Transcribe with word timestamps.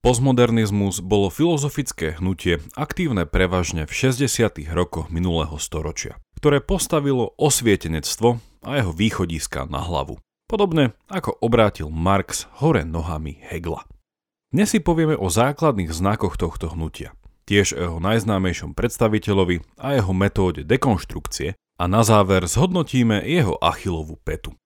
Postmodernizmus 0.00 1.04
bolo 1.04 1.28
filozofické 1.28 2.16
hnutie 2.16 2.56
aktívne 2.72 3.28
prevažne 3.28 3.84
v 3.84 3.92
60. 3.92 4.64
rokoch 4.72 5.12
minulého 5.12 5.60
storočia, 5.60 6.16
ktoré 6.40 6.64
postavilo 6.64 7.36
osvietenectvo 7.36 8.40
a 8.64 8.80
jeho 8.80 8.96
východiska 8.96 9.68
na 9.68 9.84
hlavu. 9.84 10.16
Podobne 10.48 10.96
ako 11.12 11.36
obrátil 11.44 11.92
Marx 11.92 12.48
hore 12.64 12.88
nohami 12.88 13.44
Hegla. 13.52 13.84
Dnes 14.48 14.72
si 14.72 14.80
povieme 14.80 15.20
o 15.20 15.28
základných 15.28 15.92
znakoch 15.92 16.40
tohto 16.40 16.72
hnutia, 16.72 17.12
tiež 17.44 17.76
jeho 17.76 18.00
najznámejšom 18.00 18.72
predstaviteľovi 18.72 19.84
a 19.84 20.00
jeho 20.00 20.16
metóde 20.16 20.64
dekonštrukcie 20.64 21.60
a 21.76 21.84
na 21.84 22.00
záver 22.08 22.48
zhodnotíme 22.48 23.20
jeho 23.28 23.52
achilovú 23.60 24.16
petu. 24.24 24.56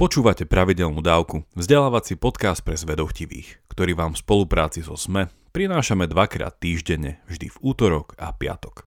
Počúvate 0.00 0.48
pravidelnú 0.48 1.04
dávku, 1.04 1.44
vzdelávací 1.52 2.16
podcast 2.16 2.64
pre 2.64 2.78
zvedochtivých, 2.78 3.60
ktorý 3.78 3.94
vám 3.94 4.18
v 4.18 4.26
spolupráci 4.26 4.82
so 4.82 4.98
SME 4.98 5.30
prinášame 5.54 6.10
dvakrát 6.10 6.58
týždenne, 6.58 7.22
vždy 7.30 7.46
v 7.46 7.62
útorok 7.62 8.10
a 8.18 8.34
piatok. 8.34 8.82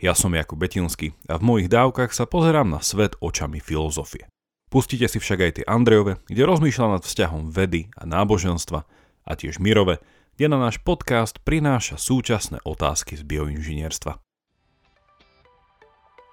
Ja 0.00 0.16
som 0.16 0.32
Jakub 0.32 0.56
Betinsky 0.56 1.12
a 1.28 1.36
v 1.36 1.44
mojich 1.44 1.68
dávkach 1.68 2.16
sa 2.16 2.24
pozerám 2.24 2.72
na 2.72 2.80
svet 2.80 3.20
očami 3.20 3.60
filozofie. 3.60 4.32
Pustite 4.72 5.12
si 5.12 5.20
však 5.20 5.38
aj 5.44 5.52
tie 5.60 5.68
Andrejove, 5.68 6.24
kde 6.24 6.48
rozmýšľa 6.48 6.86
nad 6.88 7.02
vzťahom 7.04 7.52
vedy 7.52 7.92
a 7.92 8.08
náboženstva 8.08 8.80
a 9.28 9.32
tiež 9.36 9.60
Mirove, 9.60 10.00
kde 10.40 10.48
na 10.48 10.56
náš 10.56 10.80
podcast 10.80 11.36
prináša 11.44 12.00
súčasné 12.00 12.64
otázky 12.64 13.20
z 13.20 13.22
bioinžinierstva. 13.28 14.24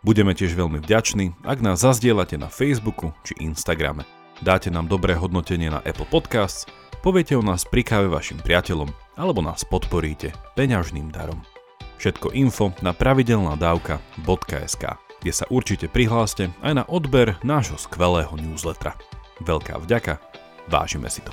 Budeme 0.08 0.32
tiež 0.32 0.56
veľmi 0.56 0.80
vďační, 0.80 1.44
ak 1.44 1.60
nás 1.60 1.84
zazdielate 1.84 2.40
na 2.40 2.48
Facebooku 2.48 3.12
či 3.28 3.36
Instagrame– 3.44 4.08
dáte 4.42 4.70
nám 4.70 4.86
dobré 4.86 5.18
hodnotenie 5.18 5.70
na 5.70 5.82
Apple 5.82 6.06
Podcasts, 6.10 6.70
poviete 7.08 7.40
o 7.40 7.44
nás 7.46 7.64
pri 7.64 7.88
káve 7.88 8.12
vašim 8.12 8.36
priateľom 8.44 8.92
alebo 9.16 9.40
nás 9.40 9.64
podporíte 9.64 10.36
peňažným 10.60 11.08
darom. 11.08 11.40
Všetko 12.04 12.36
info 12.36 12.76
na 12.84 12.92
pravidelnadavka.sk, 12.92 14.84
kde 15.24 15.32
sa 15.32 15.48
určite 15.48 15.88
prihláste 15.88 16.52
aj 16.60 16.74
na 16.76 16.84
odber 16.84 17.40
nášho 17.48 17.80
skvelého 17.80 18.36
newslettera. 18.36 19.00
Veľká 19.40 19.80
vďaka, 19.88 20.20
vážime 20.68 21.08
si 21.08 21.24
to. 21.24 21.32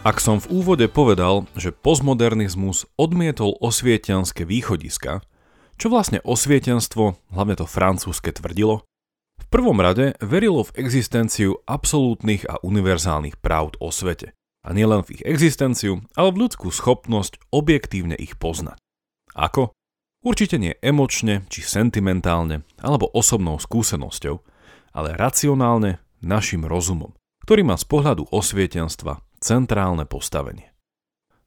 Ak 0.00 0.16
som 0.16 0.40
v 0.40 0.64
úvode 0.64 0.88
povedal, 0.88 1.44
že 1.52 1.76
postmodernizmus 1.76 2.88
odmietol 2.96 3.60
osvietenské 3.60 4.48
východiska, 4.48 5.20
čo 5.76 5.86
vlastne 5.92 6.24
osvietenstvo, 6.24 7.20
hlavne 7.36 7.60
to 7.60 7.68
francúzske, 7.68 8.32
tvrdilo? 8.32 8.88
V 9.36 9.46
prvom 9.52 9.76
rade 9.76 10.16
verilo 10.24 10.64
v 10.64 10.72
existenciu 10.80 11.60
absolútnych 11.68 12.48
a 12.48 12.56
univerzálnych 12.64 13.36
práv 13.44 13.76
o 13.76 13.92
svete. 13.92 14.32
A 14.64 14.72
nielen 14.72 15.04
v 15.04 15.20
ich 15.20 15.22
existenciu, 15.28 16.00
ale 16.16 16.32
v 16.32 16.48
ľudskú 16.48 16.72
schopnosť 16.72 17.36
objektívne 17.52 18.16
ich 18.16 18.40
poznať. 18.40 18.80
Ako? 19.36 19.76
Určite 20.24 20.56
nie 20.56 20.80
emočne 20.80 21.44
či 21.52 21.60
sentimentálne 21.60 22.64
alebo 22.80 23.04
osobnou 23.12 23.60
skúsenosťou, 23.60 24.40
ale 24.96 25.12
racionálne 25.12 26.00
našim 26.24 26.64
rozumom, 26.64 27.12
ktorý 27.44 27.68
má 27.68 27.76
z 27.76 27.84
pohľadu 27.84 28.32
osvietenstva 28.32 29.28
centrálne 29.40 30.04
postavenie. 30.04 30.70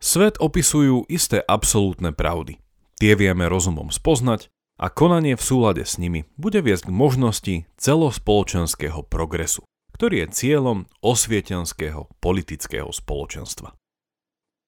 Svet 0.04 0.36
opisujú 0.42 1.08
isté 1.08 1.40
absolútne 1.40 2.12
pravdy. 2.12 2.60
Tie 3.00 3.14
vieme 3.16 3.48
rozumom 3.48 3.88
spoznať 3.88 4.52
a 4.82 4.92
konanie 4.92 5.40
v 5.40 5.46
súlade 5.46 5.86
s 5.88 5.96
nimi 6.02 6.28
bude 6.36 6.60
viesť 6.60 6.90
k 6.90 6.96
možnosti 6.96 7.56
celospoločenského 7.80 9.06
progresu, 9.08 9.64
ktorý 9.96 10.26
je 10.26 10.34
cieľom 10.34 10.90
osvietenského 11.00 12.12
politického 12.20 12.90
spoločenstva. 12.92 13.78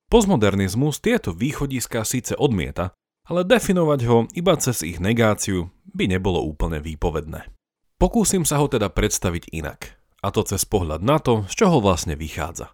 Postmodernizmus 0.08 1.02
tieto 1.02 1.34
východiska 1.34 2.06
síce 2.06 2.38
odmieta, 2.38 2.94
ale 3.26 3.42
definovať 3.42 4.00
ho 4.06 4.30
iba 4.38 4.54
cez 4.62 4.86
ich 4.86 5.02
negáciu 5.02 5.74
by 5.90 6.06
nebolo 6.06 6.46
úplne 6.46 6.78
výpovedné. 6.78 7.50
Pokúsim 7.98 8.46
sa 8.46 8.62
ho 8.62 8.70
teda 8.70 8.94
predstaviť 8.94 9.50
inak, 9.50 9.98
a 10.22 10.30
to 10.30 10.46
cez 10.46 10.62
pohľad 10.64 11.02
na 11.02 11.18
to, 11.18 11.50
z 11.50 11.66
čoho 11.66 11.82
vlastne 11.82 12.14
vychádza. 12.14 12.70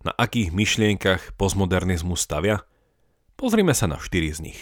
Na 0.00 0.16
akých 0.16 0.48
myšlienkach 0.56 1.36
postmodernizmu 1.36 2.16
stavia? 2.16 2.64
Pozrime 3.36 3.76
sa 3.76 3.84
na 3.84 4.00
štyri 4.00 4.32
z 4.32 4.40
nich. 4.48 4.60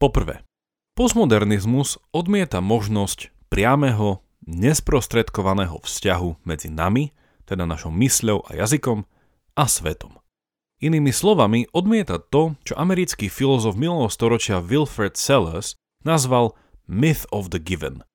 Poprvé, 0.00 0.40
postmodernizmus 0.96 2.00
odmieta 2.16 2.64
možnosť 2.64 3.28
priamého, 3.52 4.24
nesprostredkovaného 4.48 5.84
vzťahu 5.84 6.48
medzi 6.48 6.72
nami, 6.72 7.12
teda 7.44 7.68
našou 7.68 7.92
mysľou 7.92 8.48
a 8.48 8.56
jazykom, 8.56 9.04
a 9.52 9.64
svetom. 9.68 10.16
Inými 10.80 11.12
slovami, 11.12 11.68
odmieta 11.76 12.16
to, 12.16 12.56
čo 12.64 12.72
americký 12.80 13.28
filozof 13.28 13.76
minulého 13.76 14.08
storočia 14.08 14.64
Wilfred 14.64 15.20
Sellers 15.20 15.76
nazval 16.08 16.56
myth 16.88 17.28
of 17.28 17.52
the 17.52 17.60
given– 17.60 18.00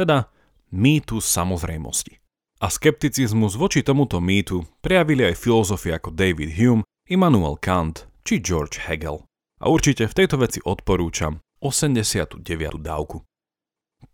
teda 0.00 0.32
mýtu 0.72 1.20
samozrejmosti. 1.20 2.16
A 2.60 2.68
skepticizmus 2.68 3.56
voči 3.56 3.84
tomuto 3.84 4.20
mýtu 4.20 4.64
prejavili 4.80 5.28
aj 5.28 5.36
filozofi 5.36 5.92
ako 5.92 6.12
David 6.12 6.56
Hume, 6.56 6.84
Immanuel 7.08 7.56
Kant 7.60 8.08
či 8.24 8.40
George 8.40 8.80
Hegel. 8.84 9.24
A 9.60 9.68
určite 9.68 10.08
v 10.08 10.16
tejto 10.16 10.40
veci 10.40 10.60
odporúčam 10.64 11.40
89. 11.60 12.40
dávku. 12.80 13.24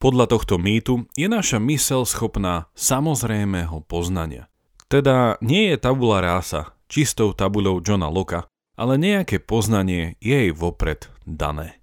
Podľa 0.03 0.27
tohto 0.27 0.59
mýtu 0.59 1.07
je 1.15 1.31
naša 1.31 1.63
mysel 1.63 2.03
schopná 2.03 2.67
samozrejmého 2.75 3.87
poznania. 3.87 4.51
Teda 4.91 5.39
nie 5.39 5.71
je 5.71 5.77
tabula 5.79 6.19
rása 6.19 6.75
čistou 6.91 7.35
tabuľou 7.35 7.83
Johna 7.83 8.11
Locke, 8.11 8.47
ale 8.79 8.99
nejaké 8.99 9.39
poznanie 9.43 10.19
je 10.19 10.51
jej 10.51 10.53
vopred 10.55 11.11
dané. 11.27 11.83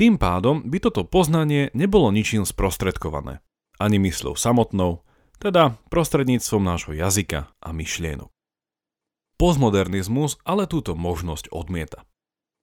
Tým 0.00 0.16
pádom 0.16 0.64
by 0.64 0.80
toto 0.80 1.04
poznanie 1.04 1.68
nebolo 1.76 2.08
ničím 2.08 2.48
sprostredkované, 2.48 3.44
ani 3.76 4.00
mysľou 4.00 4.32
samotnou, 4.32 5.04
teda 5.36 5.76
prostredníctvom 5.92 6.62
nášho 6.64 6.96
jazyka 6.96 7.52
a 7.60 7.68
myšlienok. 7.76 8.32
Postmodernizmus 9.36 10.40
ale 10.48 10.64
túto 10.64 10.96
možnosť 10.96 11.52
odmieta. 11.52 12.08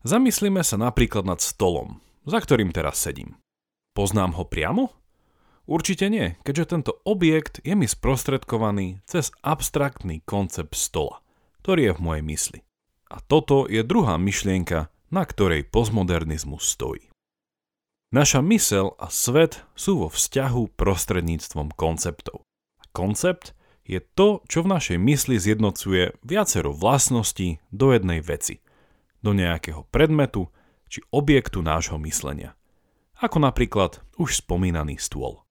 Zamyslíme 0.02 0.66
sa 0.66 0.82
napríklad 0.82 1.30
nad 1.30 1.38
stolom, 1.38 2.02
za 2.26 2.42
ktorým 2.42 2.74
teraz 2.74 3.06
sedím. 3.06 3.38
Poznám 3.94 4.34
ho 4.34 4.42
priamo? 4.42 4.98
Určite 5.70 6.10
nie, 6.10 6.42
keďže 6.42 6.74
tento 6.74 7.06
objekt 7.06 7.62
je 7.62 7.78
mi 7.78 7.86
sprostredkovaný 7.86 9.06
cez 9.06 9.30
abstraktný 9.46 10.26
koncept 10.26 10.74
stola, 10.74 11.22
ktorý 11.62 11.94
je 11.94 11.94
v 11.94 12.02
mojej 12.02 12.24
mysli. 12.34 12.60
A 13.14 13.22
toto 13.22 13.70
je 13.70 13.86
druhá 13.86 14.18
myšlienka, 14.18 14.90
na 15.14 15.22
ktorej 15.22 15.70
postmodernizmus 15.70 16.66
stojí. 16.66 17.07
Naša 18.08 18.40
mysel 18.40 18.96
a 19.04 19.12
svet 19.12 19.68
sú 19.76 20.00
vo 20.00 20.08
vzťahu 20.08 20.80
prostredníctvom 20.80 21.76
konceptov. 21.76 22.48
Koncept 22.96 23.52
je 23.84 24.00
to, 24.00 24.48
čo 24.48 24.64
v 24.64 24.72
našej 24.72 24.98
mysli 25.00 25.36
zjednocuje 25.36 26.16
viacero 26.24 26.72
vlastností 26.72 27.60
do 27.68 27.92
jednej 27.92 28.24
veci, 28.24 28.64
do 29.20 29.36
nejakého 29.36 29.84
predmetu 29.92 30.48
či 30.88 31.04
objektu 31.12 31.60
nášho 31.60 32.00
myslenia. 32.00 32.56
Ako 33.20 33.44
napríklad 33.44 34.00
už 34.16 34.40
spomínaný 34.40 35.04
stôl. 35.04 35.44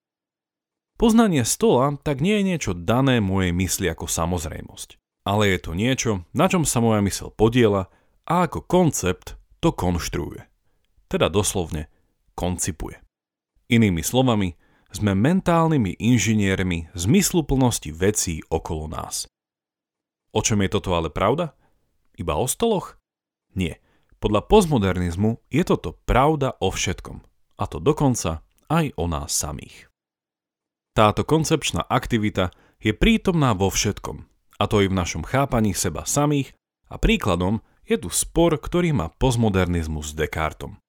Poznanie 0.97 1.45
stola 1.45 1.93
tak 2.01 2.25
nie 2.25 2.41
je 2.41 2.47
niečo 2.57 2.71
dané 2.73 3.21
mojej 3.21 3.53
mysli 3.53 3.85
ako 3.85 4.09
samozrejmosť, 4.09 4.97
ale 5.29 5.53
je 5.53 5.59
to 5.61 5.71
niečo, 5.77 6.25
na 6.33 6.49
čom 6.49 6.65
sa 6.65 6.81
moja 6.81 7.05
mysel 7.05 7.29
podiela 7.29 7.93
a 8.25 8.49
ako 8.49 8.65
koncept 8.65 9.37
to 9.61 9.69
konštruuje. 9.69 10.41
Teda 11.05 11.29
doslovne 11.29 11.93
koncipuje. 12.37 13.01
Inými 13.73 14.05
slovami, 14.05 14.53
sme 14.93 15.17
mentálnymi 15.17 15.99
inžiniermi 15.99 16.93
zmysluplnosti 16.95 17.91
vecí 17.91 18.39
okolo 18.47 18.87
nás. 18.87 19.27
O 20.31 20.39
čom 20.39 20.61
je 20.63 20.69
toto 20.71 20.95
ale 20.95 21.11
pravda? 21.11 21.57
Iba 22.15 22.39
o 22.39 22.47
stoloch? 22.47 22.95
Nie. 23.57 23.83
Podľa 24.17 24.49
postmodernizmu 24.49 25.45
je 25.51 25.63
toto 25.65 25.97
pravda 26.05 26.55
o 26.57 26.73
všetkom. 26.73 27.21
A 27.57 27.63
to 27.69 27.77
dokonca 27.77 28.45
aj 28.69 28.93
o 28.97 29.05
nás 29.05 29.33
samých. 29.33 29.89
Táto 30.97 31.21
koncepčná 31.21 31.85
aktivita 31.85 32.49
je 32.81 32.93
prítomná 32.93 33.53
vo 33.53 33.69
všetkom, 33.69 34.25
a 34.57 34.63
to 34.65 34.81
i 34.81 34.89
v 34.89 34.97
našom 34.97 35.21
chápaní 35.21 35.77
seba 35.77 36.09
samých, 36.09 36.57
a 36.89 36.97
príkladom 36.97 37.61
je 37.85 38.01
tu 38.01 38.09
spor, 38.09 38.57
ktorý 38.57 38.97
má 38.97 39.13
postmodernizmus 39.13 40.13
s 40.13 40.17
Descartom. 40.17 40.81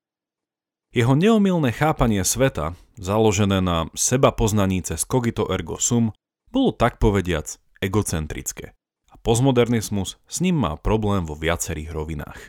Jeho 0.89 1.13
neomilné 1.13 1.73
chápanie 1.73 2.25
sveta 2.25 2.73
založené 2.99 3.63
na 3.63 3.87
seba 3.95 4.35
poznaní 4.35 4.83
cez 4.83 5.07
cogito 5.07 5.47
ergo 5.49 5.79
sum, 5.79 6.13
bolo 6.51 6.75
tak 6.75 6.99
povediac 6.99 7.57
egocentrické. 7.79 8.75
A 9.09 9.15
postmodernizmus 9.21 10.19
s 10.27 10.37
ním 10.43 10.59
má 10.59 10.77
problém 10.77 11.25
vo 11.25 11.39
viacerých 11.39 11.95
rovinách. 11.95 12.41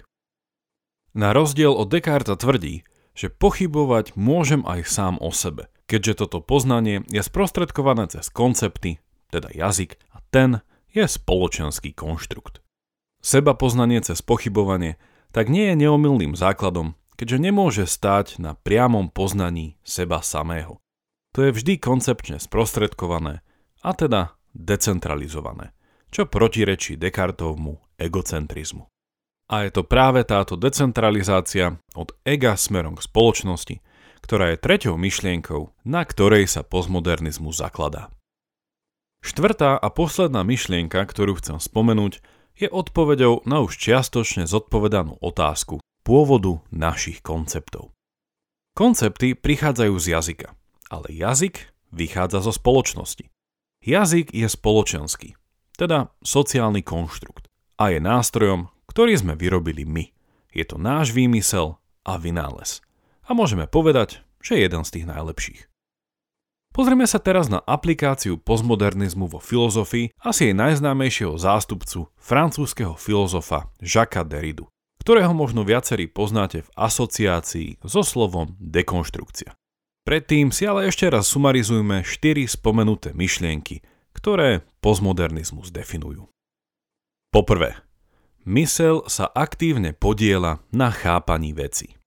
Na 1.14 1.34
rozdiel 1.34 1.74
od 1.74 1.90
Descartes 1.90 2.38
tvrdí, 2.38 2.86
že 3.18 3.34
pochybovať 3.34 4.14
môžem 4.16 4.62
aj 4.66 4.86
sám 4.86 5.16
o 5.20 5.34
sebe, 5.34 5.68
keďže 5.90 6.26
toto 6.26 6.40
poznanie 6.40 7.04
je 7.10 7.20
sprostredkované 7.20 8.08
cez 8.08 8.30
koncepty, 8.30 9.02
teda 9.34 9.50
jazyk, 9.52 9.98
a 10.14 10.22
ten 10.30 10.62
je 10.94 11.06
spoločenský 11.06 11.94
konštrukt. 11.94 12.62
Seba 13.20 13.52
poznanie 13.58 14.00
cez 14.00 14.24
pochybovanie 14.24 14.96
tak 15.30 15.52
nie 15.52 15.70
je 15.70 15.76
neomilným 15.86 16.34
základom, 16.34 16.96
keďže 17.20 17.52
nemôže 17.52 17.84
stáť 17.84 18.40
na 18.40 18.56
priamom 18.56 19.12
poznaní 19.12 19.76
seba 19.84 20.24
samého. 20.24 20.80
To 21.36 21.44
je 21.44 21.52
vždy 21.52 21.76
koncepčne 21.76 22.40
sprostredkované 22.40 23.44
a 23.84 23.92
teda 23.92 24.40
decentralizované, 24.56 25.76
čo 26.16 26.32
protirečí 26.32 26.96
Descartovmu 26.96 28.00
egocentrizmu. 28.00 28.88
A 29.52 29.68
je 29.68 29.72
to 29.76 29.84
práve 29.84 30.24
táto 30.24 30.56
decentralizácia 30.56 31.76
od 31.92 32.16
ega 32.24 32.56
smerom 32.56 32.96
k 32.96 33.04
spoločnosti, 33.04 33.76
ktorá 34.24 34.56
je 34.56 34.64
treťou 34.64 34.96
myšlienkou, 34.96 35.76
na 35.84 36.08
ktorej 36.08 36.48
sa 36.48 36.64
postmodernizmus 36.64 37.60
zakladá. 37.60 38.08
Štvrtá 39.20 39.76
a 39.76 39.88
posledná 39.92 40.48
myšlienka, 40.48 41.04
ktorú 41.04 41.36
chcem 41.44 41.60
spomenúť, 41.60 42.24
je 42.56 42.72
odpoveďou 42.72 43.44
na 43.44 43.60
už 43.60 43.76
čiastočne 43.76 44.48
zodpovedanú 44.48 45.20
otázku 45.20 45.84
pôvodu 46.10 46.58
našich 46.74 47.22
konceptov. 47.22 47.94
Koncepty 48.74 49.38
prichádzajú 49.38 49.94
z 50.02 50.06
jazyka, 50.18 50.50
ale 50.90 51.14
jazyk 51.14 51.70
vychádza 51.94 52.42
zo 52.42 52.50
spoločnosti. 52.50 53.30
Jazyk 53.86 54.34
je 54.34 54.50
spoločenský, 54.50 55.38
teda 55.78 56.10
sociálny 56.26 56.82
konštrukt 56.82 57.46
a 57.78 57.94
je 57.94 58.02
nástrojom, 58.02 58.74
ktorý 58.90 59.22
sme 59.22 59.38
vyrobili 59.38 59.86
my. 59.86 60.10
Je 60.50 60.66
to 60.66 60.82
náš 60.82 61.14
výmysel 61.14 61.78
a 62.02 62.18
vynález. 62.18 62.82
A 63.30 63.38
môžeme 63.38 63.70
povedať, 63.70 64.26
že 64.42 64.58
je 64.58 64.66
jeden 64.66 64.82
z 64.82 64.94
tých 64.98 65.06
najlepších. 65.06 65.70
Pozrieme 66.74 67.06
sa 67.06 67.22
teraz 67.22 67.54
na 67.54 67.62
aplikáciu 67.62 68.42
postmodernizmu 68.42 69.30
vo 69.30 69.38
filozofii 69.38 70.18
asi 70.26 70.50
jej 70.50 70.56
najznámejšieho 70.58 71.38
zástupcu, 71.38 72.10
francúzského 72.18 72.98
filozofa 72.98 73.70
Jacques 73.78 74.26
Derridu, 74.26 74.66
ktorého 75.10 75.34
možno 75.34 75.66
viacerí 75.66 76.06
poznáte 76.06 76.62
v 76.62 76.70
asociácii 76.78 77.82
so 77.82 78.06
slovom 78.06 78.54
dekonštrukcia. 78.62 79.58
Predtým 80.06 80.54
si 80.54 80.70
ale 80.70 80.86
ešte 80.86 81.10
raz 81.10 81.26
sumarizujme 81.26 82.06
štyri 82.06 82.46
spomenuté 82.46 83.18
myšlienky, 83.18 83.82
ktoré 84.14 84.62
postmodernizmus 84.86 85.74
definujú. 85.74 86.30
Poprvé, 87.34 87.82
Mysel 88.46 89.02
sa 89.10 89.30
aktívne 89.34 89.98
podiela 89.98 90.62
na 90.70 90.94
chápaní 90.94 91.58
veci. 91.58 91.98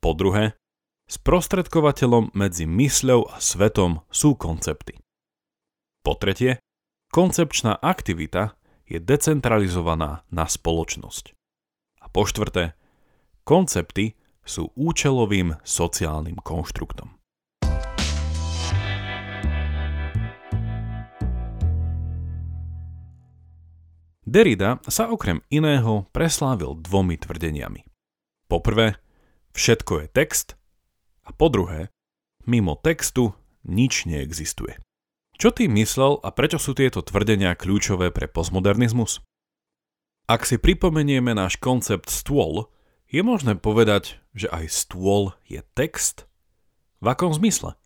Po 0.00 0.12
druhé, 0.12 0.60
sprostredkovateľom 1.08 2.36
medzi 2.36 2.68
mysľou 2.68 3.32
a 3.32 3.40
svetom 3.40 4.04
sú 4.12 4.36
koncepty. 4.36 5.00
Po 6.04 6.20
tretie, 6.20 6.60
koncepčná 7.12 7.80
aktivita 7.80 8.60
je 8.84 9.00
decentralizovaná 9.00 10.28
na 10.28 10.44
spoločnosť. 10.44 11.32
Po 12.14 12.22
štvrté, 12.22 12.78
koncepty 13.42 14.14
sú 14.46 14.70
účelovým 14.78 15.58
sociálnym 15.66 16.38
konštruktom. 16.38 17.10
Derrida 24.22 24.78
sa 24.86 25.10
okrem 25.10 25.42
iného 25.50 26.06
preslávil 26.14 26.78
dvomi 26.78 27.18
tvrdeniami. 27.18 27.82
Poprvé, 28.46 28.94
všetko 29.50 30.06
je 30.06 30.06
text 30.06 30.54
a 31.26 31.34
po 31.34 31.50
druhé, 31.50 31.90
mimo 32.46 32.78
textu 32.78 33.34
nič 33.66 34.06
neexistuje. 34.06 34.78
Čo 35.34 35.50
tým 35.50 35.74
myslel 35.82 36.22
a 36.22 36.30
prečo 36.30 36.62
sú 36.62 36.78
tieto 36.78 37.02
tvrdenia 37.02 37.58
kľúčové 37.58 38.14
pre 38.14 38.30
postmodernizmus? 38.30 39.18
Ak 40.24 40.48
si 40.48 40.56
pripomenieme 40.56 41.36
náš 41.36 41.60
koncept 41.60 42.08
stôl, 42.08 42.72
je 43.12 43.20
možné 43.20 43.60
povedať, 43.60 44.24
že 44.32 44.48
aj 44.48 44.72
stôl 44.72 45.36
je 45.44 45.60
text? 45.76 46.24
V 47.04 47.12
akom 47.12 47.36
zmysle? 47.36 47.76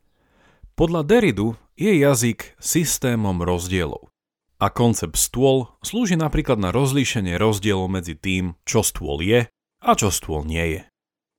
Podľa 0.79 1.03
Derridu 1.03 1.59
je 1.75 1.99
jazyk 1.99 2.55
systémom 2.63 3.43
rozdielov. 3.43 4.15
A 4.63 4.71
koncept 4.71 5.19
stôl 5.19 5.67
slúži 5.83 6.15
napríklad 6.15 6.63
na 6.63 6.71
rozlíšenie 6.71 7.35
rozdielov 7.35 7.91
medzi 7.91 8.15
tým, 8.15 8.55
čo 8.63 8.87
stôl 8.87 9.19
je 9.19 9.51
a 9.83 9.91
čo 9.99 10.15
stôl 10.15 10.47
nie 10.47 10.79
je. 10.79 10.83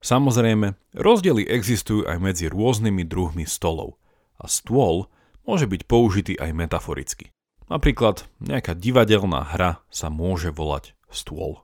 Samozrejme, 0.04 0.76
rozdiely 0.92 1.48
existujú 1.48 2.04
aj 2.04 2.20
medzi 2.20 2.52
rôznymi 2.52 3.08
druhmi 3.08 3.48
stolov 3.48 3.96
a 4.36 4.44
stôl 4.52 5.08
môže 5.48 5.64
byť 5.64 5.80
použitý 5.88 6.36
aj 6.36 6.52
metaforicky. 6.52 7.32
Napríklad 7.70 8.26
nejaká 8.42 8.74
divadelná 8.74 9.46
hra 9.46 9.78
sa 9.94 10.10
môže 10.10 10.50
volať 10.50 10.98
stôl. 11.06 11.62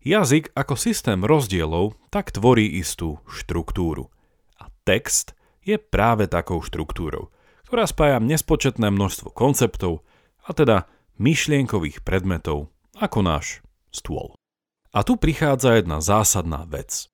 Jazyk 0.00 0.52
ako 0.56 0.80
systém 0.80 1.20
rozdielov 1.24 1.96
tak 2.08 2.32
tvorí 2.32 2.80
istú 2.80 3.20
štruktúru. 3.28 4.08
A 4.60 4.72
text 4.88 5.36
je 5.64 5.76
práve 5.80 6.28
takou 6.28 6.60
štruktúrou, 6.60 7.32
ktorá 7.68 7.84
spája 7.88 8.20
nespočetné 8.20 8.88
množstvo 8.92 9.32
konceptov 9.32 10.04
a 10.44 10.52
teda 10.52 10.88
myšlienkových 11.16 12.04
predmetov 12.04 12.72
ako 12.96 13.24
náš 13.24 13.60
stôl. 13.92 14.36
A 14.92 15.02
tu 15.02 15.16
prichádza 15.20 15.80
jedna 15.80 16.04
zásadná 16.04 16.64
vec. 16.68 17.08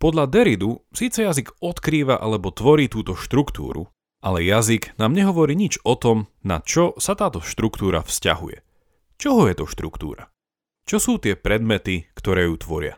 Podľa 0.00 0.26
Derridu 0.26 0.82
síce 0.90 1.22
jazyk 1.22 1.62
odkrýva 1.62 2.18
alebo 2.18 2.50
tvorí 2.50 2.90
túto 2.90 3.14
štruktúru, 3.14 3.86
ale 4.22 4.46
jazyk 4.46 4.94
nám 4.96 5.12
nehovorí 5.12 5.58
nič 5.58 5.82
o 5.82 5.98
tom, 5.98 6.30
na 6.46 6.62
čo 6.62 6.94
sa 6.96 7.18
táto 7.18 7.42
štruktúra 7.42 8.06
vzťahuje. 8.06 8.62
Čoho 9.18 9.50
je 9.50 9.54
to 9.58 9.66
štruktúra? 9.66 10.30
Čo 10.86 10.98
sú 10.98 11.12
tie 11.18 11.34
predmety, 11.34 12.08
ktoré 12.14 12.46
ju 12.46 12.56
tvoria? 12.58 12.94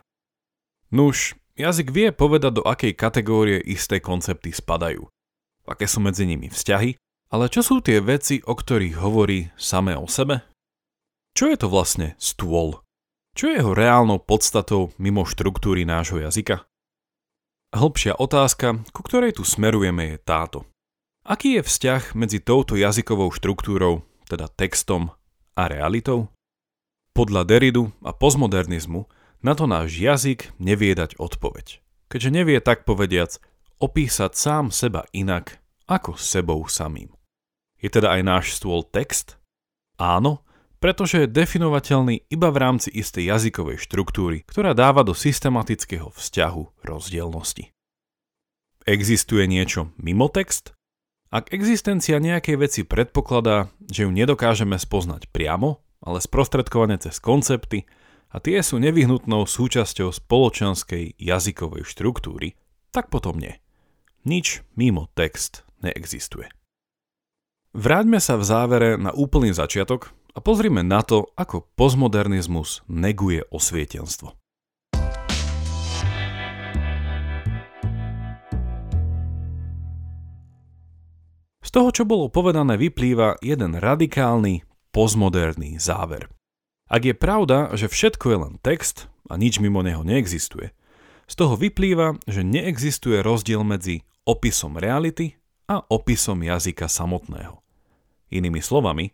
Nuž, 0.93 1.33
jazyk 1.57 1.89
vie 1.89 2.13
povedať, 2.13 2.61
do 2.61 2.63
akej 2.63 2.93
kategórie 2.93 3.57
isté 3.57 3.97
koncepty 3.97 4.53
spadajú. 4.53 5.09
Aké 5.65 5.89
sú 5.89 5.97
medzi 5.99 6.29
nimi 6.29 6.47
vzťahy 6.47 6.95
ale 7.35 7.49
čo 7.49 7.65
sú 7.65 7.81
tie 7.81 7.99
veci, 7.99 8.39
o 8.45 8.53
ktorých 8.53 8.95
hovorí 9.01 9.49
samé 9.57 9.97
o 9.97 10.05
sebe? 10.05 10.45
Čo 11.35 11.51
je 11.51 11.57
to 11.59 11.67
vlastne 11.67 12.15
stôl? 12.15 12.79
Čo 13.35 13.51
je 13.51 13.59
jeho 13.59 13.75
reálnou 13.75 14.23
podstatou 14.23 14.95
mimo 14.95 15.27
štruktúry 15.27 15.83
nášho 15.83 16.23
jazyka? 16.23 16.63
Hĺbšia 17.75 18.15
otázka, 18.15 18.87
ku 18.95 19.01
ktorej 19.03 19.35
tu 19.35 19.43
smerujeme, 19.43 20.15
je 20.15 20.17
táto. 20.23 20.63
Aký 21.25 21.57
je 21.57 21.65
vzťah 21.65 22.13
medzi 22.13 22.37
touto 22.37 22.77
jazykovou 22.77 23.33
štruktúrou, 23.33 24.05
teda 24.29 24.45
textom, 24.45 25.09
a 25.57 25.65
realitou? 25.65 26.29
Podľa 27.17 27.49
Derridu 27.49 27.89
a 28.05 28.13
postmodernizmu 28.13 29.09
na 29.41 29.57
to 29.57 29.65
náš 29.65 29.97
jazyk 29.97 30.53
nevie 30.61 30.93
dať 30.93 31.17
odpoveď, 31.17 31.81
keďže 32.13 32.29
nevie 32.29 32.61
tak 32.61 32.85
povediac 32.85 33.41
opísať 33.81 34.37
sám 34.37 34.69
seba 34.69 35.09
inak 35.17 35.57
ako 35.89 36.13
sebou 36.13 36.61
samým. 36.69 37.09
Je 37.81 37.89
teda 37.89 38.13
aj 38.13 38.21
náš 38.21 38.45
stôl 38.61 38.85
text? 38.85 39.41
Áno, 39.97 40.45
pretože 40.77 41.25
je 41.25 41.33
definovateľný 41.33 42.29
iba 42.29 42.53
v 42.53 42.61
rámci 42.61 42.93
istej 42.93 43.33
jazykovej 43.33 43.81
štruktúry, 43.81 44.45
ktorá 44.45 44.77
dáva 44.77 45.01
do 45.01 45.17
systematického 45.17 46.13
vzťahu 46.13 46.85
rozdielnosti. 46.85 47.73
Existuje 48.85 49.49
niečo 49.49 49.89
mimo 49.97 50.29
text? 50.29 50.74
Ak 51.33 51.51
existencia 51.51 52.21
nejakej 52.21 52.55
veci 52.57 52.81
predpokladá, 52.85 53.73
že 53.89 54.05
ju 54.05 54.11
nedokážeme 54.13 54.77
spoznať 54.77 55.29
priamo, 55.33 55.81
ale 56.05 56.21
sprostredkované 56.21 57.01
cez 57.01 57.17
koncepty, 57.17 57.89
a 58.35 58.43
tie 58.43 58.59
sú 58.59 58.83
nevyhnutnou 58.83 59.47
súčasťou 59.47 60.11
spoločenskej 60.11 61.15
jazykovej 61.15 61.87
štruktúry, 61.87 62.59
tak 62.91 63.07
potom 63.07 63.39
nie. 63.39 63.63
Nič 64.27 64.59
mimo 64.75 65.07
text 65.15 65.63
neexistuje. 65.79 66.51
Vráťme 67.71 68.19
sa 68.19 68.35
v 68.35 68.43
závere 68.43 68.89
na 68.99 69.15
úplný 69.15 69.55
začiatok 69.55 70.11
a 70.35 70.43
pozrime 70.43 70.83
na 70.83 70.99
to, 70.99 71.31
ako 71.39 71.63
postmodernizmus 71.79 72.83
neguje 72.91 73.47
osvietenstvo. 73.51 74.35
Toho, 81.75 81.91
čo 81.91 82.07
bolo 82.07 82.31
povedané, 82.31 82.79
vyplýva 82.79 83.43
jeden 83.43 83.75
radikálny 83.75 84.63
postmoderný 84.95 85.75
záver. 85.75 86.31
Ak 86.87 87.03
je 87.03 87.11
pravda, 87.11 87.75
že 87.75 87.91
všetko 87.91 88.25
je 88.31 88.37
len 88.39 88.55
text 88.63 89.11
a 89.27 89.35
nič 89.35 89.59
mimo 89.59 89.83
neho 89.83 89.99
neexistuje, 89.99 90.71
z 91.27 91.33
toho 91.35 91.59
vyplýva, 91.59 92.15
že 92.31 92.47
neexistuje 92.47 93.19
rozdiel 93.19 93.67
medzi 93.67 94.07
opisom 94.23 94.79
reality 94.79 95.35
a 95.67 95.83
opisom 95.91 96.39
jazyka 96.47 96.87
samotného. 96.87 97.59
Inými 98.31 98.63
slovami, 98.63 99.11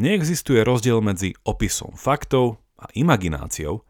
neexistuje 0.00 0.64
rozdiel 0.64 1.04
medzi 1.04 1.36
opisom 1.44 1.92
faktov 1.92 2.56
a 2.80 2.88
imagináciou, 2.96 3.84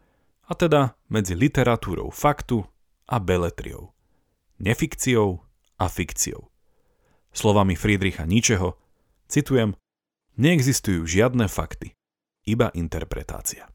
a 0.49 0.57
teda 0.57 0.97
medzi 1.13 1.37
literatúrou 1.37 2.09
faktu 2.09 2.65
a 3.05 3.21
beletriou, 3.21 3.93
nefikciou 4.57 5.45
a 5.77 5.85
fikciou. 5.85 6.49
Slovami 7.29 7.77
Friedricha 7.77 8.25
Nietzscheho, 8.25 8.75
citujem, 9.29 9.77
neexistujú 10.39 11.05
žiadne 11.05 11.45
fakty, 11.45 11.93
iba 12.47 12.73
interpretácia. 12.73 13.69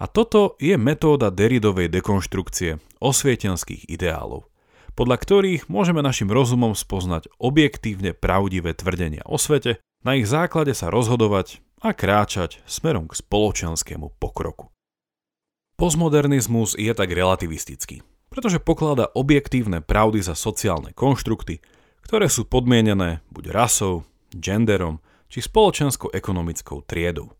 A 0.00 0.08
toto 0.08 0.56
je 0.56 0.80
metóda 0.80 1.28
Deridovej 1.28 1.92
dekonštrukcie 1.92 2.80
osvietenských 3.04 3.84
ideálov, 3.88 4.48
podľa 4.96 5.16
ktorých 5.20 5.62
môžeme 5.68 6.00
našim 6.00 6.32
rozumom 6.32 6.72
spoznať 6.72 7.28
objektívne 7.36 8.16
pravdivé 8.16 8.72
tvrdenia 8.72 9.24
o 9.28 9.36
svete, 9.36 9.80
na 10.00 10.16
ich 10.16 10.24
základe 10.24 10.72
sa 10.72 10.88
rozhodovať 10.88 11.60
a 11.84 11.92
kráčať 11.92 12.64
smerom 12.64 13.08
k 13.08 13.16
spoločenskému 13.20 14.16
pokroku. 14.16 14.72
Postmodernizmus 15.76 16.76
je 16.76 16.92
tak 16.92 17.08
relativistický, 17.12 18.04
pretože 18.28 18.60
pokladá 18.60 19.08
objektívne 19.12 19.80
pravdy 19.80 20.20
za 20.20 20.36
sociálne 20.36 20.92
konštrukty, 20.92 21.64
ktoré 22.10 22.26
sú 22.26 22.42
podmienené 22.42 23.22
buď 23.30 23.54
rasou, 23.54 24.02
genderom 24.34 24.98
či 25.30 25.46
spoločensko-ekonomickou 25.46 26.82
triedou. 26.82 27.30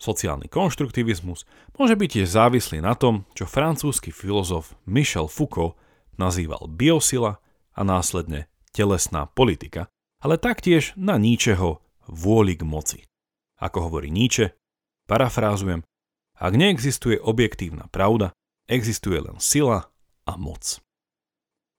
Sociálny 0.00 0.48
konštruktivizmus 0.48 1.44
môže 1.76 1.92
byť 1.92 2.08
tiež 2.16 2.28
závislý 2.32 2.80
na 2.80 2.96
tom, 2.96 3.28
čo 3.36 3.44
francúzsky 3.44 4.08
filozof 4.08 4.72
Michel 4.88 5.28
Foucault 5.28 5.76
nazýval 6.16 6.72
biosila 6.72 7.36
a 7.76 7.80
následne 7.84 8.48
telesná 8.72 9.28
politika, 9.28 9.92
ale 10.24 10.40
taktiež 10.40 10.96
na 10.96 11.20
ničeho 11.20 11.84
vôli 12.08 12.56
k 12.56 12.64
moci. 12.64 13.04
Ako 13.60 13.92
hovorí 13.92 14.08
Nietzsche, 14.08 14.56
parafrázujem, 15.04 15.84
ak 16.40 16.52
neexistuje 16.56 17.20
objektívna 17.20 17.92
pravda, 17.92 18.32
existuje 18.72 19.20
len 19.20 19.36
sila 19.36 19.92
a 20.24 20.32
moc. 20.40 20.80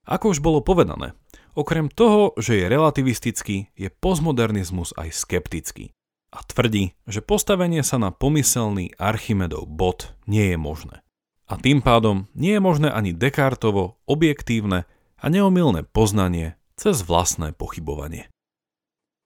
Ako 0.05 0.37
už 0.37 0.45
bolo 0.45 0.61
povedané, 0.61 1.17
okrem 1.59 1.91
toho, 1.91 2.31
že 2.39 2.55
je 2.55 2.71
relativistický, 2.71 3.75
je 3.75 3.91
postmodernizmus 3.91 4.95
aj 4.95 5.11
skeptický 5.11 5.91
a 6.31 6.39
tvrdí, 6.47 6.95
že 7.03 7.19
postavenie 7.19 7.83
sa 7.83 7.99
na 7.99 8.15
pomyselný 8.15 8.95
Archimedov 8.95 9.67
bod 9.67 10.15
nie 10.23 10.55
je 10.55 10.57
možné. 10.57 11.03
A 11.49 11.59
tým 11.59 11.83
pádom 11.83 12.31
nie 12.37 12.55
je 12.55 12.61
možné 12.63 12.87
ani 12.87 13.11
Descartovo 13.11 13.99
objektívne 14.07 14.87
a 15.19 15.25
neomilné 15.27 15.83
poznanie 15.83 16.55
cez 16.79 17.03
vlastné 17.03 17.51
pochybovanie. 17.51 18.31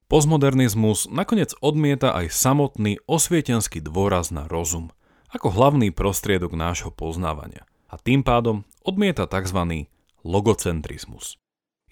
Postmodernizmus 0.10 1.12
nakoniec 1.12 1.54
odmieta 1.62 2.16
aj 2.18 2.34
samotný 2.34 2.98
osvietenský 3.06 3.86
dôraz 3.86 4.34
na 4.34 4.50
rozum– 4.50 4.90
ako 5.34 5.50
hlavný 5.50 5.90
prostriedok 5.90 6.54
nášho 6.54 6.94
poznávania 6.94 7.66
a 7.90 7.98
tým 7.98 8.22
pádom 8.22 8.62
odmieta 8.86 9.26
tzv. 9.26 9.90
logocentrizmus. 10.22 11.42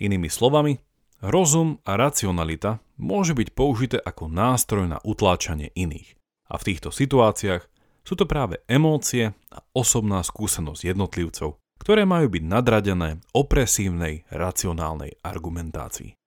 Inými 0.01 0.33
slovami, 0.33 0.81
rozum 1.21 1.77
a 1.85 1.93
racionalita 1.93 2.81
môže 2.97 3.37
byť 3.37 3.53
použité 3.53 3.97
ako 4.01 4.33
nástroj 4.33 4.89
na 4.89 4.97
utláčanie 5.05 5.69
iných. 5.77 6.17
A 6.49 6.57
v 6.57 6.73
týchto 6.73 6.89
situáciách 6.89 7.69
sú 8.01 8.17
to 8.17 8.25
práve 8.25 8.65
emócie 8.65 9.37
a 9.53 9.57
osobná 9.77 10.25
skúsenosť 10.25 10.81
jednotlivcov, 10.89 11.61
ktoré 11.77 12.09
majú 12.09 12.33
byť 12.33 12.43
nadradené 12.43 13.21
opresívnej 13.37 14.25
racionálnej 14.33 15.21
argumentácii. 15.21 16.17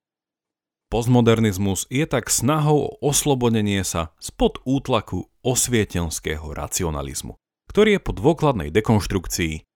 Postmodernizmus 0.87 1.90
je 1.90 2.07
tak 2.07 2.31
snahou 2.31 2.87
o 2.87 2.90
oslobodenie 3.02 3.83
sa 3.83 4.14
spod 4.23 4.62
útlaku 4.62 5.26
osvietenského 5.43 6.47
racionalizmu, 6.54 7.35
ktorý 7.66 7.99
je 7.99 8.00
po 8.00 8.14
dôkladnej 8.14 8.71
dekonštrukcii. 8.71 9.66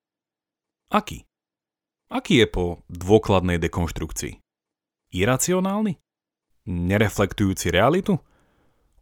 Aký? 0.95 1.28
Aký 2.09 2.41
je 2.41 2.49
po 2.49 2.81
dôkladnej 2.89 3.61
dekonštrukcii? 3.61 4.41
Iracionálny? 5.13 6.01
Nereflektujúci 6.65 7.69
realitu? 7.69 8.17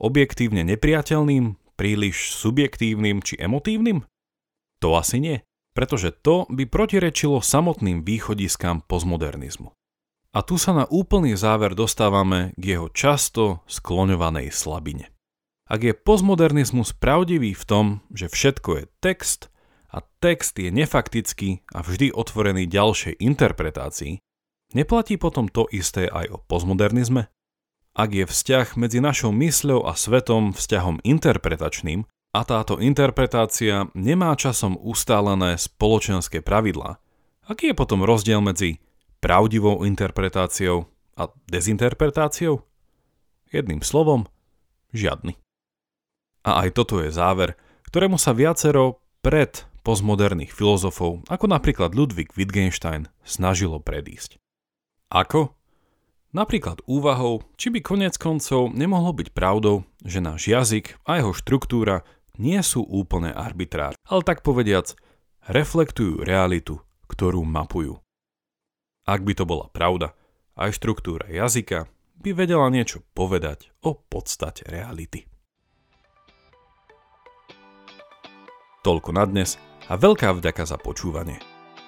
Objektívne 0.03 0.67
nepriateľným, 0.67 1.55
príliš 1.79 2.35
subjektívnym 2.35 3.23
či 3.23 3.39
emotívnym? 3.39 4.03
To 4.83 4.99
asi 4.99 5.23
nie, 5.23 5.37
pretože 5.71 6.11
to 6.11 6.51
by 6.51 6.67
protirečilo 6.67 7.39
samotným 7.39 8.03
východiskám 8.03 8.83
postmodernizmu. 8.91 9.71
A 10.35 10.43
tu 10.43 10.59
sa 10.59 10.75
na 10.75 10.85
úplný 10.91 11.39
záver 11.39 11.79
dostávame 11.79 12.59
k 12.59 12.77
jeho 12.77 12.91
často 12.91 13.63
skloňovanej 13.71 14.51
slabine. 14.51 15.15
Ak 15.71 15.87
je 15.87 15.95
postmodernizmus 15.95 16.91
pravdivý 16.91 17.55
v 17.55 17.65
tom, 17.71 17.87
že 18.11 18.27
všetko 18.27 18.71
je 18.83 18.85
text 18.99 19.47
a 19.93 20.03
text 20.23 20.59
je 20.59 20.71
nefaktický 20.71 21.63
a 21.75 21.83
vždy 21.83 22.11
otvorený 22.15 22.67
ďalšej 22.67 23.23
interpretácii, 23.23 24.19
neplatí 24.75 25.17
potom 25.17 25.47
to 25.47 25.71
isté 25.71 26.11
aj 26.11 26.27
o 26.33 26.39
postmodernizme? 26.43 27.31
Ak 27.97 28.13
je 28.13 28.29
vzťah 28.29 28.77
medzi 28.77 29.01
našou 29.01 29.33
mysľou 29.33 29.89
a 29.89 29.97
svetom 29.97 30.53
vzťahom 30.53 31.01
interpretačným 31.01 32.05
a 32.37 32.41
táto 32.45 32.77
interpretácia 32.77 33.89
nemá 33.97 34.37
časom 34.37 34.77
ustálené 34.77 35.57
spoločenské 35.57 36.45
pravidlá, 36.45 37.01
aký 37.49 37.73
je 37.73 37.79
potom 37.79 38.05
rozdiel 38.05 38.45
medzi 38.45 38.85
pravdivou 39.25 39.89
interpretáciou 39.89 40.93
a 41.17 41.33
dezinterpretáciou? 41.49 42.61
Jedným 43.49 43.81
slovom, 43.81 44.29
žiadny. 44.93 45.41
A 46.45 46.69
aj 46.69 46.77
toto 46.77 47.01
je 47.01 47.09
záver, 47.09 47.57
ktorému 47.89 48.21
sa 48.21 48.37
viacero 48.37 49.01
pred 49.25 49.65
postmoderných 49.87 50.51
filozofov, 50.51 51.23
ako 51.31 51.47
napríklad 51.47 51.95
Ludwig 51.95 52.35
Wittgenstein, 52.35 53.07
snažilo 53.23 53.79
predísť. 53.79 54.43
Ako? 55.15 55.55
Napríklad 56.35 56.83
úvahou, 56.91 57.47
či 57.55 57.71
by 57.71 57.79
konec 57.87 58.19
koncov 58.19 58.75
nemohlo 58.75 59.15
byť 59.15 59.31
pravdou, 59.31 59.87
že 60.03 60.19
náš 60.19 60.51
jazyk 60.51 60.99
a 61.07 61.23
jeho 61.23 61.31
štruktúra 61.31 62.03
nie 62.35 62.59
sú 62.67 62.83
úplne 62.83 63.31
arbitrár, 63.31 63.95
ale 64.03 64.23
tak 64.27 64.43
povediac, 64.43 64.99
reflektujú 65.47 66.27
realitu, 66.27 66.83
ktorú 67.07 67.47
mapujú. 67.47 68.03
Ak 69.07 69.23
by 69.23 69.33
to 69.39 69.47
bola 69.47 69.71
pravda, 69.71 70.19
aj 70.59 70.83
štruktúra 70.83 71.31
jazyka 71.31 71.87
by 72.19 72.35
vedela 72.35 72.67
niečo 72.75 73.07
povedať 73.15 73.71
o 73.87 73.95
podstate 73.95 74.67
reality. 74.67 75.31
Toľko 78.83 79.11
na 79.15 79.25
dnes 79.27 79.55
a 79.87 79.95
veľká 79.99 80.33
vďaka 80.37 80.65
za 80.67 80.77
počúvanie. 80.79 81.39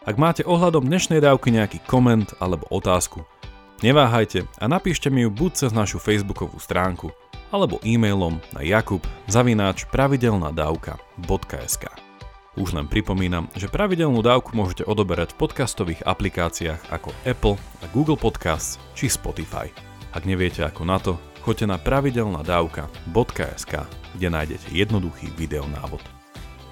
Ak 0.09 0.17
máte 0.17 0.47
ohľadom 0.47 0.89
dnešnej 0.89 1.21
dávky 1.21 1.53
nejaký 1.53 1.85
koment 1.85 2.33
alebo 2.41 2.65
otázku, 2.73 3.29
neváhajte 3.85 4.49
a 4.57 4.65
napíšte 4.65 5.13
mi 5.13 5.27
ju 5.27 5.31
buď 5.31 5.53
cez 5.67 5.71
našu 5.77 6.01
facebookovú 6.01 6.57
stránku 6.57 7.13
alebo 7.53 7.81
e-mailom 7.85 8.41
na 8.57 8.65
jakub 8.65 9.05
zavináč 9.29 9.85
pravidelnadavka.sk. 9.93 11.85
Už 12.59 12.75
len 12.75 12.91
pripomínam, 12.91 13.47
že 13.55 13.71
pravidelnú 13.71 14.19
dávku 14.19 14.51
môžete 14.51 14.83
odoberať 14.83 15.31
v 15.37 15.47
podcastových 15.47 16.03
aplikáciách 16.03 16.91
ako 16.91 17.15
Apple 17.23 17.55
a 17.55 17.87
Google 17.95 18.19
Podcasts 18.19 18.83
či 18.99 19.07
Spotify. 19.07 19.71
Ak 20.11 20.27
neviete 20.27 20.67
ako 20.67 20.83
na 20.83 20.99
to, 20.99 21.15
choďte 21.47 21.71
na 21.71 21.79
pravidelnadavka.sk, 21.79 23.73
kde 24.19 24.27
nájdete 24.27 24.75
jednoduchý 24.75 25.31
videonávod. 25.39 26.18